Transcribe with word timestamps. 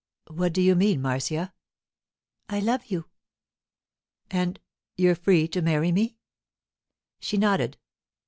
'What 0.31 0.51
do 0.53 0.63
you 0.63 0.73
mean, 0.73 0.99
Marcia?' 0.99 1.53
'I 2.49 2.59
love 2.61 2.85
you.' 2.87 3.05
'And—you're 4.31 5.13
free 5.13 5.47
to 5.49 5.61
marry 5.61 5.91
me?' 5.91 6.17
She 7.19 7.37
nodded. 7.37 7.77